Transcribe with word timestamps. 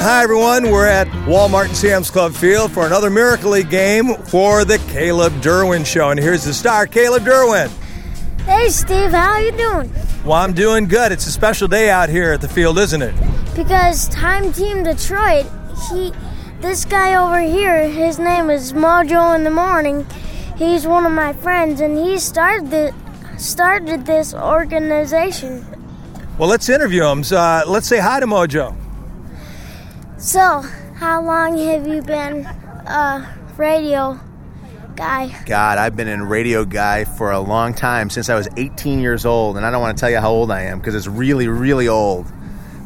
Hi, 0.00 0.22
everyone. 0.22 0.70
We're 0.70 0.86
at 0.86 1.08
Walmart 1.26 1.66
and 1.66 1.76
Sam's 1.76 2.08
Club 2.08 2.32
Field 2.32 2.70
for 2.70 2.86
another 2.86 3.10
Miracle 3.10 3.50
League 3.50 3.68
game 3.68 4.14
for 4.14 4.64
the 4.64 4.78
Caleb 4.90 5.32
Derouin 5.42 5.84
Show. 5.84 6.10
And 6.10 6.20
here's 6.20 6.44
the 6.44 6.54
star, 6.54 6.86
Caleb 6.86 7.24
Derouin. 7.24 7.68
Hey, 8.44 8.68
Steve, 8.68 9.10
how 9.10 9.32
are 9.32 9.42
you 9.42 9.50
doing? 9.50 9.92
Well, 10.24 10.34
I'm 10.34 10.52
doing 10.52 10.86
good. 10.86 11.10
It's 11.10 11.26
a 11.26 11.32
special 11.32 11.66
day 11.66 11.90
out 11.90 12.08
here 12.08 12.32
at 12.32 12.40
the 12.40 12.48
field, 12.48 12.78
isn't 12.78 13.02
it? 13.02 13.12
Because 13.56 14.08
Time 14.10 14.52
Team 14.52 14.84
Detroit, 14.84 15.46
he, 15.90 16.12
this 16.60 16.84
guy 16.84 17.16
over 17.16 17.40
here, 17.40 17.88
his 17.88 18.20
name 18.20 18.50
is 18.50 18.72
Mojo 18.72 19.34
in 19.34 19.42
the 19.42 19.50
Morning. 19.50 20.06
He's 20.56 20.86
one 20.86 21.06
of 21.06 21.12
my 21.12 21.32
friends, 21.32 21.80
and 21.80 21.98
he 21.98 22.18
started 22.18 22.70
the, 22.70 22.94
started 23.36 24.06
this 24.06 24.32
organization. 24.32 25.66
Well, 26.38 26.48
let's 26.48 26.68
interview 26.68 27.04
him. 27.04 27.24
Uh, 27.28 27.64
let's 27.66 27.88
say 27.88 27.98
hi 27.98 28.20
to 28.20 28.26
Mojo. 28.26 28.76
So, 30.18 30.62
how 30.96 31.22
long 31.22 31.56
have 31.58 31.86
you 31.86 32.02
been 32.02 32.44
a 32.44 33.36
radio 33.56 34.18
guy? 34.96 35.44
God, 35.46 35.78
I've 35.78 35.94
been 35.94 36.08
a 36.08 36.24
radio 36.24 36.64
guy 36.64 37.04
for 37.04 37.30
a 37.30 37.38
long 37.38 37.72
time 37.72 38.10
since 38.10 38.28
I 38.28 38.34
was 38.34 38.48
18 38.56 38.98
years 38.98 39.24
old, 39.24 39.56
and 39.56 39.64
I 39.64 39.70
don't 39.70 39.80
want 39.80 39.96
to 39.96 40.00
tell 40.00 40.10
you 40.10 40.18
how 40.18 40.32
old 40.32 40.50
I 40.50 40.62
am 40.62 40.80
because 40.80 40.96
it's 40.96 41.06
really, 41.06 41.46
really 41.46 41.86
old. 41.86 42.26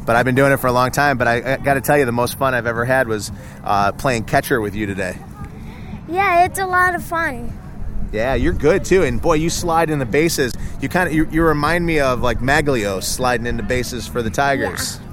But 0.05 0.15
I've 0.15 0.25
been 0.25 0.35
doing 0.35 0.51
it 0.51 0.57
for 0.57 0.67
a 0.67 0.71
long 0.71 0.91
time. 0.91 1.17
But 1.17 1.27
I, 1.27 1.53
I 1.53 1.57
got 1.57 1.73
to 1.73 1.81
tell 1.81 1.97
you, 1.97 2.05
the 2.05 2.11
most 2.11 2.37
fun 2.37 2.53
I've 2.53 2.67
ever 2.67 2.85
had 2.85 3.07
was 3.07 3.31
uh, 3.63 3.93
playing 3.93 4.25
catcher 4.25 4.61
with 4.61 4.75
you 4.75 4.85
today. 4.85 5.17
Yeah, 6.07 6.45
it's 6.45 6.59
a 6.59 6.67
lot 6.67 6.93
of 6.93 7.03
fun. 7.03 7.51
Yeah, 8.11 8.35
you're 8.35 8.53
good 8.53 8.85
too, 8.85 9.01
and 9.01 9.19
boy, 9.19 9.35
you 9.35 9.49
slide 9.49 9.89
in 9.89 9.97
the 9.97 10.05
bases. 10.05 10.53
You 10.81 10.87
kind 10.87 11.07
of 11.07 11.15
you, 11.15 11.27
you 11.31 11.41
remind 11.41 11.83
me 11.83 11.99
of 11.99 12.21
like 12.21 12.41
Magglio 12.41 13.01
sliding 13.01 13.47
into 13.47 13.63
bases 13.63 14.07
for 14.07 14.21
the 14.21 14.29
Tigers. 14.29 14.99
Yeah. 15.01 15.12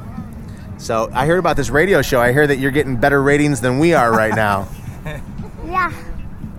So 0.80 1.10
I 1.12 1.26
heard 1.26 1.38
about 1.38 1.58
this 1.58 1.68
radio 1.68 2.00
show. 2.00 2.20
I 2.20 2.32
hear 2.32 2.46
that 2.46 2.56
you're 2.56 2.70
getting 2.70 2.96
better 2.96 3.22
ratings 3.22 3.60
than 3.60 3.78
we 3.78 3.92
are 3.92 4.10
right 4.10 4.34
now. 4.34 4.66
yeah, 5.66 5.92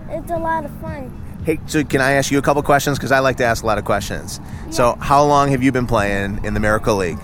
it's 0.10 0.30
a 0.30 0.38
lot 0.38 0.64
of 0.64 0.72
fun. 0.80 1.18
Hey, 1.44 1.60
so 1.66 1.84
can 1.84 2.02
I 2.02 2.12
ask 2.14 2.32
you 2.32 2.38
a 2.38 2.42
couple 2.44 2.62
questions? 2.62 3.00
Because 3.00 3.12
I 3.12 3.18
like 3.18 3.38
to 3.38 3.46
ask 3.46 3.64
a 3.64 3.66
lot 3.66 3.80
of 3.80 3.86
questions. 3.86 4.40
Yeah. 4.40 4.70
So, 4.70 4.96
how 5.00 5.24
long 5.24 5.50
have 5.50 5.64
you 5.64 5.72
been 5.72 5.88
playing 5.88 6.46
in 6.46 6.54
the 6.54 6.60
Miracle 6.60 6.98
League? 6.98 7.18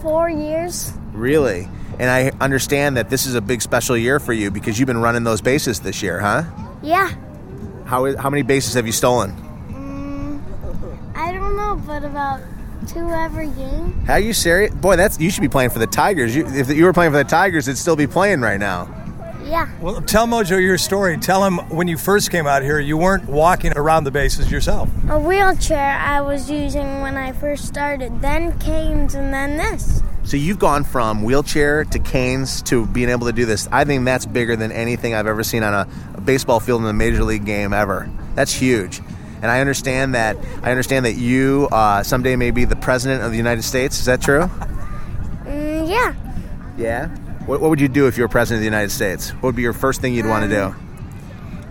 Four 0.00 0.30
years. 0.30 0.94
Really? 1.12 1.68
And 1.98 2.08
I 2.08 2.32
understand 2.42 2.96
that 2.96 3.10
this 3.10 3.26
is 3.26 3.34
a 3.34 3.42
big 3.42 3.60
special 3.60 3.94
year 3.94 4.18
for 4.18 4.32
you 4.32 4.50
because 4.50 4.78
you've 4.78 4.86
been 4.86 5.02
running 5.02 5.24
those 5.24 5.42
bases 5.42 5.80
this 5.80 6.02
year, 6.02 6.20
huh? 6.20 6.44
Yeah. 6.82 7.14
How, 7.84 8.16
how 8.16 8.30
many 8.30 8.42
bases 8.42 8.72
have 8.74 8.86
you 8.86 8.92
stolen? 8.92 9.32
Mm, 9.68 10.40
I 11.14 11.32
don't 11.32 11.54
know, 11.54 11.82
but 11.86 12.02
about 12.02 12.40
two 12.92 13.08
every 13.10 13.48
game. 13.50 13.92
How 14.06 14.14
are 14.14 14.20
you 14.20 14.32
serious? 14.32 14.74
Boy, 14.74 14.96
that's 14.96 15.18
you 15.20 15.30
should 15.30 15.42
be 15.42 15.48
playing 15.48 15.70
for 15.70 15.78
the 15.78 15.86
Tigers. 15.86 16.34
You, 16.34 16.46
if 16.46 16.68
you 16.70 16.84
were 16.84 16.92
playing 16.92 17.12
for 17.12 17.18
the 17.18 17.24
Tigers, 17.24 17.68
it'd 17.68 17.78
still 17.78 17.96
be 17.96 18.06
playing 18.06 18.40
right 18.40 18.58
now. 18.58 18.94
Yeah. 19.44 19.68
Well, 19.80 20.00
tell 20.02 20.26
Mojo 20.26 20.60
your 20.60 20.78
story. 20.78 21.16
Tell 21.18 21.44
him 21.44 21.58
when 21.70 21.88
you 21.88 21.96
first 21.96 22.30
came 22.30 22.46
out 22.46 22.62
here, 22.62 22.78
you 22.78 22.96
weren't 22.96 23.28
walking 23.28 23.72
around 23.76 24.04
the 24.04 24.10
bases 24.10 24.50
yourself. 24.50 24.88
A 25.08 25.18
wheelchair 25.18 25.98
I 25.98 26.20
was 26.20 26.50
using 26.50 27.00
when 27.00 27.16
I 27.16 27.32
first 27.32 27.66
started, 27.66 28.20
then 28.20 28.56
canes, 28.60 29.14
and 29.14 29.32
then 29.32 29.56
this. 29.56 30.02
So 30.22 30.36
you've 30.36 30.58
gone 30.58 30.84
from 30.84 31.24
wheelchair 31.24 31.84
to 31.86 31.98
canes 31.98 32.62
to 32.62 32.86
being 32.86 33.08
able 33.08 33.26
to 33.26 33.32
do 33.32 33.46
this. 33.46 33.66
I 33.72 33.84
think 33.84 34.04
that's 34.04 34.26
bigger 34.26 34.54
than 34.54 34.70
anything 34.70 35.14
I've 35.14 35.26
ever 35.26 35.42
seen 35.42 35.62
on 35.64 35.74
a, 35.74 35.88
a 36.14 36.20
baseball 36.20 36.60
field 36.60 36.82
in 36.82 36.88
a 36.88 36.92
major 36.92 37.24
league 37.24 37.46
game 37.46 37.72
ever. 37.72 38.08
That's 38.34 38.52
huge. 38.52 39.00
And 39.42 39.50
I 39.50 39.60
understand 39.60 40.14
that. 40.14 40.36
I 40.62 40.70
understand 40.70 41.06
that 41.06 41.14
you 41.14 41.68
uh, 41.72 42.02
someday 42.02 42.36
may 42.36 42.50
be 42.50 42.64
the 42.64 42.76
president 42.76 43.22
of 43.22 43.30
the 43.30 43.36
United 43.36 43.62
States. 43.62 43.98
Is 43.98 44.06
that 44.06 44.20
true? 44.20 44.50
Mm, 45.50 45.90
yeah. 45.90 46.14
Yeah. 46.78 47.08
What, 47.46 47.60
what, 47.60 47.70
would 47.70 47.80
you 47.80 47.88
do 47.88 48.06
if 48.06 48.16
you 48.16 48.22
were 48.22 48.28
president 48.28 48.58
of 48.58 48.60
the 48.60 48.66
United 48.66 48.90
States? 48.90 49.30
What 49.30 49.44
would 49.44 49.56
be 49.56 49.62
your 49.62 49.72
first 49.72 50.00
thing 50.00 50.14
you'd 50.14 50.26
um, 50.26 50.30
want 50.30 50.48
to 50.48 50.56
do? 50.56 50.74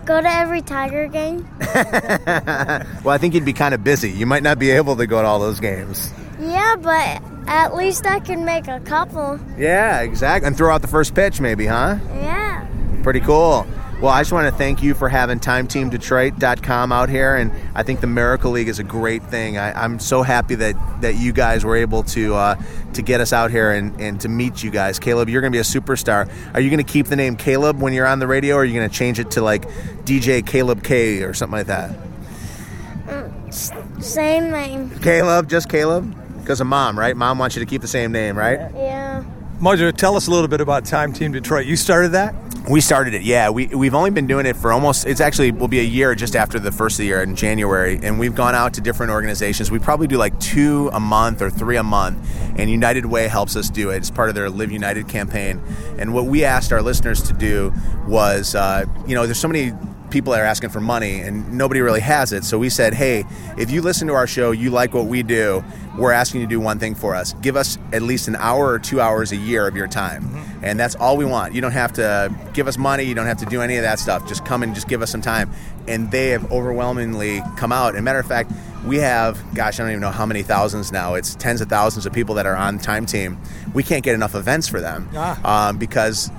Go 0.05 0.19
to 0.19 0.27
every 0.27 0.61
Tiger 0.61 1.07
game. 1.07 1.47
well, 1.59 3.09
I 3.09 3.17
think 3.17 3.33
you'd 3.35 3.45
be 3.45 3.53
kind 3.53 3.73
of 3.73 3.83
busy. 3.83 4.11
You 4.11 4.25
might 4.25 4.43
not 4.43 4.59
be 4.59 4.71
able 4.71 4.97
to 4.97 5.07
go 5.07 5.21
to 5.21 5.27
all 5.27 5.39
those 5.39 5.61
games. 5.61 6.11
Yeah, 6.41 6.75
but 6.81 7.23
at 7.47 7.75
least 7.75 8.05
I 8.05 8.19
can 8.19 8.43
make 8.43 8.67
a 8.67 8.79
couple. 8.81 9.39
Yeah, 9.57 10.01
exactly. 10.01 10.47
And 10.47 10.57
throw 10.57 10.73
out 10.73 10.81
the 10.81 10.87
first 10.87 11.15
pitch, 11.15 11.39
maybe, 11.39 11.65
huh? 11.67 11.99
Yeah. 12.15 12.67
Pretty 13.03 13.19
cool. 13.19 13.65
Well, 14.01 14.13
I 14.13 14.21
just 14.21 14.31
want 14.31 14.49
to 14.49 14.57
thank 14.57 14.81
you 14.81 14.93
for 14.93 15.09
having 15.09 15.41
TimeTeamDetroit.com 15.41 16.91
out 16.93 17.09
here, 17.09 17.35
and 17.35 17.51
I 17.75 17.83
think 17.83 17.99
the 17.99 18.07
Miracle 18.07 18.51
League 18.51 18.69
is 18.69 18.79
a 18.79 18.83
great 18.83 19.21
thing. 19.23 19.57
I, 19.57 19.83
am 19.83 19.99
so 19.99 20.23
happy 20.23 20.55
that, 20.55 21.01
that 21.01 21.15
you 21.15 21.33
guys 21.33 21.65
were 21.65 21.75
able 21.75 22.03
to 22.03 22.33
uh, 22.33 22.55
to 22.93 23.01
get 23.01 23.19
us 23.19 23.33
out 23.33 23.51
here 23.51 23.71
and, 23.71 23.99
and 23.99 24.21
to 24.21 24.29
meet 24.29 24.63
you 24.63 24.71
guys. 24.71 24.99
Caleb, 24.99 25.27
you're 25.27 25.41
going 25.41 25.51
to 25.51 25.55
be 25.55 25.59
a 25.59 25.63
superstar. 25.63 26.31
Are 26.53 26.61
you 26.61 26.69
going 26.69 26.83
to 26.83 26.89
keep 26.89 27.07
the 27.07 27.17
name 27.17 27.35
Caleb 27.35 27.81
when 27.81 27.91
you're 27.91 28.07
on 28.07 28.19
the 28.19 28.27
radio, 28.27 28.55
or 28.55 28.61
are 28.61 28.65
you 28.65 28.73
going 28.73 28.89
to 28.89 28.95
change 28.95 29.19
it 29.19 29.31
to 29.31 29.41
like 29.41 29.67
DJ 30.05 30.47
Caleb 30.47 30.81
K 30.81 31.23
or 31.23 31.33
something 31.33 31.57
like 31.57 31.67
that? 31.67 31.93
Same 33.99 34.49
name. 34.49 34.97
Caleb, 35.01 35.49
just 35.49 35.67
Caleb? 35.67 36.15
Because 36.39 36.61
of 36.61 36.67
mom, 36.67 36.97
right? 36.97 37.17
Mom 37.17 37.37
wants 37.37 37.57
you 37.57 37.59
to 37.59 37.65
keep 37.65 37.81
the 37.81 37.87
same 37.87 38.13
name, 38.13 38.37
right? 38.37 38.59
Yeah. 38.73 39.25
Mojo, 39.59 39.93
tell 39.93 40.15
us 40.15 40.27
a 40.27 40.31
little 40.31 40.47
bit 40.47 40.61
about 40.61 40.85
Time 40.85 41.11
Team 41.11 41.33
Detroit. 41.33 41.65
You 41.65 41.75
started 41.75 42.13
that? 42.13 42.33
We 42.69 42.79
started 42.79 43.13
it, 43.13 43.23
yeah. 43.23 43.49
We, 43.49 43.67
we've 43.67 43.93
only 43.93 44.09
been 44.09 44.25
doing 44.25 44.45
it 44.45 44.55
for 44.55 44.71
almost, 44.71 45.05
it's 45.05 45.19
actually 45.19 45.51
will 45.51 45.67
be 45.67 45.81
a 45.81 45.83
year 45.83 46.15
just 46.15 46.33
after 46.33 46.59
the 46.59 46.71
first 46.71 46.93
of 46.93 46.99
the 46.99 47.07
year 47.07 47.21
in 47.21 47.35
January. 47.35 47.99
And 48.01 48.17
we've 48.17 48.35
gone 48.35 48.55
out 48.55 48.73
to 48.75 48.81
different 48.81 49.11
organizations. 49.11 49.69
We 49.69 49.77
probably 49.77 50.07
do 50.07 50.17
like 50.17 50.39
two 50.39 50.89
a 50.93 50.99
month 51.01 51.41
or 51.41 51.49
three 51.49 51.75
a 51.75 51.83
month. 51.83 52.25
And 52.57 52.69
United 52.69 53.05
Way 53.05 53.27
helps 53.27 53.57
us 53.57 53.69
do 53.69 53.89
it. 53.89 53.97
It's 53.97 54.09
part 54.09 54.29
of 54.29 54.35
their 54.35 54.49
Live 54.49 54.71
United 54.71 55.09
campaign. 55.09 55.61
And 55.97 56.13
what 56.13 56.25
we 56.25 56.45
asked 56.45 56.71
our 56.71 56.81
listeners 56.81 57.21
to 57.23 57.33
do 57.33 57.73
was, 58.07 58.55
uh, 58.55 58.85
you 59.07 59.15
know, 59.15 59.25
there's 59.25 59.39
so 59.39 59.49
many 59.49 59.73
people 60.09 60.33
are 60.33 60.43
asking 60.43 60.69
for 60.69 60.79
money 60.79 61.19
and 61.19 61.53
nobody 61.53 61.81
really 61.81 61.99
has 61.99 62.33
it. 62.33 62.43
So 62.43 62.57
we 62.57 62.69
said, 62.69 62.93
hey, 62.93 63.25
if 63.57 63.71
you 63.71 63.81
listen 63.81 64.07
to 64.07 64.13
our 64.13 64.27
show, 64.27 64.51
you 64.51 64.69
like 64.69 64.93
what 64.93 65.05
we 65.05 65.23
do, 65.23 65.63
we're 65.97 66.11
asking 66.11 66.41
you 66.41 66.47
to 66.47 66.49
do 66.49 66.59
one 66.59 66.79
thing 66.79 66.95
for 66.95 67.15
us. 67.15 67.33
Give 67.41 67.55
us 67.55 67.77
at 67.91 68.01
least 68.01 68.27
an 68.27 68.35
hour 68.37 68.67
or 68.67 68.79
two 68.79 69.01
hours 69.01 69.31
a 69.31 69.35
year 69.35 69.67
of 69.67 69.75
your 69.75 69.87
time. 69.87 70.23
Mm-hmm. 70.23 70.65
And 70.65 70.79
that's 70.79 70.95
all 70.95 71.17
we 71.17 71.25
want. 71.25 71.53
You 71.53 71.61
don't 71.61 71.71
have 71.71 71.93
to 71.93 72.33
give 72.53 72.67
us 72.67 72.77
money, 72.77 73.03
you 73.03 73.15
don't 73.15 73.25
have 73.25 73.39
to 73.39 73.45
do 73.45 73.61
any 73.61 73.77
of 73.77 73.83
that 73.83 73.99
stuff. 73.99 74.27
Just 74.27 74.45
come 74.45 74.63
and 74.63 74.73
just 74.73 74.87
give 74.87 75.01
us 75.01 75.11
some 75.11 75.21
time. 75.21 75.51
And 75.87 76.11
they 76.11 76.29
have 76.29 76.51
overwhelmingly 76.51 77.41
come 77.57 77.71
out. 77.71 77.95
And 77.95 78.05
matter 78.05 78.19
of 78.19 78.27
fact, 78.27 78.51
we 78.85 78.97
have, 78.97 79.41
gosh, 79.53 79.79
I 79.79 79.83
don't 79.83 79.91
even 79.91 80.01
know 80.01 80.11
how 80.11 80.25
many 80.25 80.41
thousands 80.41 80.91
now. 80.91 81.15
It's 81.15 81.35
tens 81.35 81.61
of 81.61 81.69
thousands 81.69 82.05
of 82.05 82.13
people 82.13 82.35
that 82.35 82.45
are 82.45 82.55
on 82.55 82.79
Time 82.79 83.05
Team. 83.05 83.37
We 83.73 83.83
can't 83.83 84.03
get 84.03 84.15
enough 84.15 84.35
events 84.35 84.67
for 84.67 84.79
them 84.79 85.09
ah. 85.13 85.69
um, 85.69 85.77
because 85.77 86.31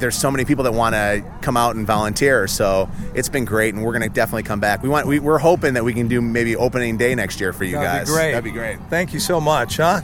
there's 0.00 0.16
so 0.16 0.30
many 0.30 0.44
people 0.44 0.64
that 0.64 0.72
want 0.72 0.94
to 0.94 1.24
come 1.42 1.56
out 1.56 1.76
and 1.76 1.86
volunteer. 1.86 2.48
So 2.48 2.90
it's 3.14 3.28
been 3.28 3.44
great, 3.44 3.74
and 3.74 3.84
we're 3.84 3.92
going 3.92 4.02
to 4.02 4.08
definitely 4.08 4.42
come 4.42 4.60
back. 4.60 4.82
We 4.82 4.88
want 4.88 5.06
we, 5.06 5.18
are 5.20 5.38
hoping 5.38 5.74
that 5.74 5.84
we 5.84 5.94
can 5.94 6.08
do 6.08 6.20
maybe 6.20 6.56
opening 6.56 6.96
day 6.96 7.14
next 7.14 7.40
year 7.40 7.52
for 7.52 7.64
you 7.64 7.76
That'd 7.76 7.86
guys. 7.86 8.08
Be 8.08 8.12
great. 8.14 8.32
That'd 8.32 8.44
be 8.44 8.50
great. 8.50 8.78
Thank 8.88 9.14
you 9.14 9.20
so 9.20 9.40
much, 9.40 9.76
huh? 9.76 10.00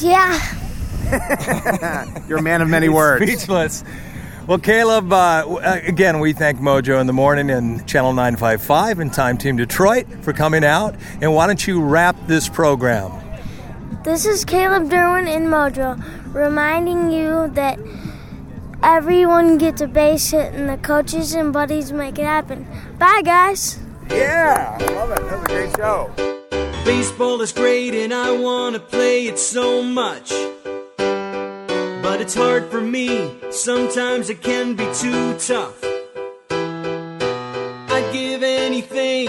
Yeah. 0.00 0.40
You're 2.28 2.38
a 2.38 2.42
man 2.42 2.62
of 2.62 2.68
many 2.68 2.88
words. 2.88 3.24
Speechless. 3.24 3.84
Well, 4.46 4.58
Caleb, 4.58 5.10
uh, 5.10 5.80
again, 5.86 6.20
we 6.20 6.34
thank 6.34 6.58
Mojo 6.58 7.00
in 7.00 7.06
the 7.06 7.14
Morning 7.14 7.48
and 7.50 7.86
Channel 7.88 8.12
955 8.12 8.98
and 8.98 9.12
Time 9.12 9.38
Team 9.38 9.56
Detroit 9.56 10.06
for 10.20 10.34
coming 10.34 10.64
out. 10.64 10.94
And 11.22 11.34
why 11.34 11.46
don't 11.46 11.66
you 11.66 11.82
wrap 11.82 12.14
this 12.26 12.46
program? 12.48 13.10
This 14.04 14.26
is 14.26 14.44
Caleb 14.44 14.90
Derouin 14.90 15.34
in 15.34 15.44
Mojo, 15.44 15.98
reminding 16.34 17.10
you 17.10 17.48
that 17.54 17.78
everyone 18.84 19.56
gets 19.56 19.80
a 19.80 19.86
base 19.88 20.30
hit 20.30 20.52
and 20.54 20.68
the 20.68 20.76
coaches 20.76 21.34
and 21.34 21.52
buddies 21.52 21.90
make 21.90 22.18
it 22.18 22.24
happen. 22.24 22.66
Bye, 22.98 23.22
guys. 23.24 23.78
Yeah, 24.10 24.76
I 24.78 24.84
love 24.92 25.10
it. 25.10 25.22
That 25.24 25.40
was 25.40 25.44
a 25.44 25.54
great 25.54 25.76
show. 25.76 26.10
Baseball 26.84 27.40
is 27.40 27.52
great 27.52 27.94
and 27.94 28.12
I 28.12 28.30
want 28.30 28.74
to 28.74 28.80
play 28.80 29.26
it 29.26 29.38
so 29.38 29.82
much. 29.82 30.30
But 30.98 32.20
it's 32.20 32.34
hard 32.34 32.70
for 32.70 32.82
me, 32.82 33.34
sometimes 33.50 34.28
it 34.28 34.42
can 34.42 34.74
be 34.76 34.84
too 34.94 35.38
tough. 35.38 35.82
I'd 36.50 38.10
give 38.12 38.42
anything 38.42 39.28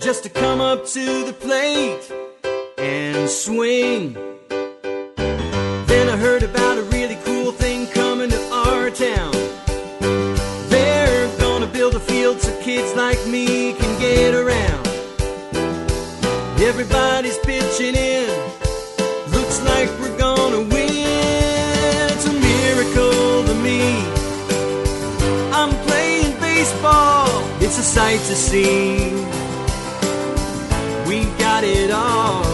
just 0.00 0.22
to 0.22 0.30
come 0.30 0.60
up 0.62 0.86
to 0.86 1.24
the 1.24 1.34
plate 1.34 2.10
and 2.78 3.28
swing. 3.28 4.35
Everybody's 16.66 17.38
pitching 17.38 17.94
in. 17.94 18.28
Looks 19.36 19.62
like 19.62 19.88
we're 20.00 20.18
gonna 20.18 20.62
win. 20.74 22.10
It's 22.12 22.26
a 22.26 22.32
miracle 22.32 23.44
to 23.48 23.54
me. 23.66 23.82
I'm 25.52 25.72
playing 25.86 26.32
baseball. 26.40 27.28
It's 27.60 27.78
a 27.78 27.86
sight 27.96 28.20
to 28.30 28.34
see. 28.34 29.12
We 31.08 31.24
got 31.38 31.62
it 31.62 31.90
all 31.90 32.44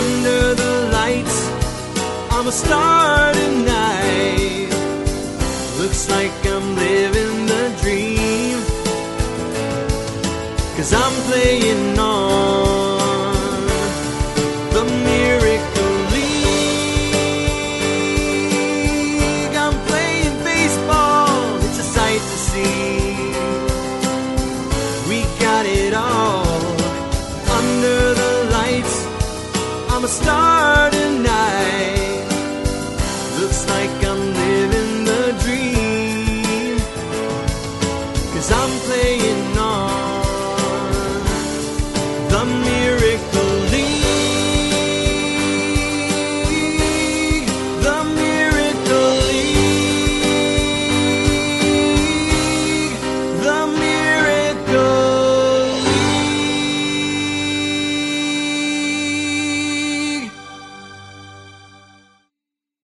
under 0.00 0.54
the 0.54 0.90
lights 0.92 1.38
I'm 2.38 2.46
a 2.46 2.52
star 2.52 3.32
tonight. 3.32 4.68
Looks 5.78 6.08
like 6.08 6.30
I'm 6.46 6.76
living 6.76 7.46
the 7.46 7.64
dream. 7.82 8.58
Cause 10.76 10.92
I'm 10.92 11.14
playing 11.28 11.97
I'm 30.08 30.26
a 30.26 30.47